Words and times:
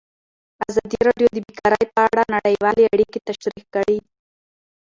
ازادي 0.69 0.99
راډیو 1.07 1.27
د 1.33 1.37
بیکاري 1.47 1.85
په 1.93 1.99
اړه 2.09 2.23
نړیوالې 2.35 2.83
اړیکې 2.93 3.19
تشریح 3.27 3.65
کړي. 3.75 3.97